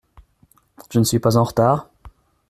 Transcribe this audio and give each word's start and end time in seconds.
Je 0.89 0.97
ne 0.97 1.03
suis 1.03 1.19
pas 1.19 1.37
en 1.37 1.43
retard? 1.43 1.87